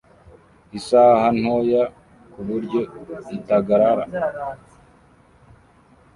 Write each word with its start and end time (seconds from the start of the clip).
isaha 0.79 1.25
Ntoya 1.39 1.83
kuburyo 2.33 2.81
itagarara 3.37 4.03